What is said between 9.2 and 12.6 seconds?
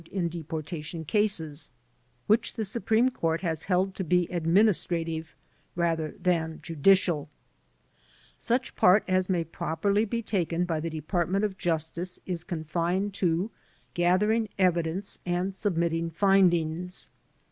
may properly be taken by the Department of Justice is